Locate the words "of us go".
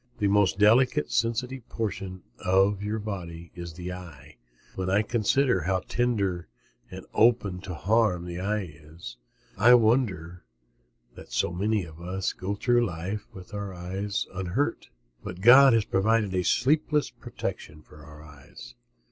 11.85-12.55